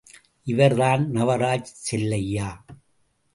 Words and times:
இவர்தான் 0.43 1.11
நவராஜ் 1.13 1.61
செல்லையா. 1.61 2.65